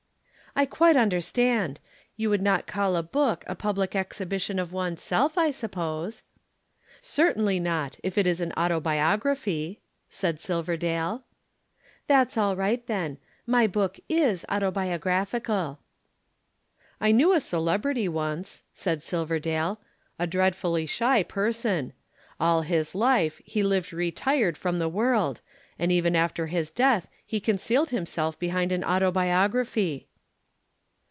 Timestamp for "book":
3.03-3.45, 13.65-13.97